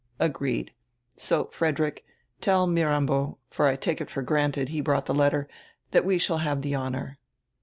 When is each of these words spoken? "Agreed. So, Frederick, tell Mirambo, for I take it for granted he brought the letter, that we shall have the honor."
"Agreed. 0.19 0.73
So, 1.15 1.45
Frederick, 1.51 2.03
tell 2.39 2.65
Mirambo, 2.65 3.37
for 3.51 3.67
I 3.67 3.75
take 3.75 4.01
it 4.01 4.09
for 4.09 4.23
granted 4.23 4.69
he 4.69 4.81
brought 4.81 5.05
the 5.05 5.13
letter, 5.13 5.47
that 5.91 6.05
we 6.05 6.17
shall 6.17 6.39
have 6.39 6.63
the 6.63 6.73
honor." 6.73 7.19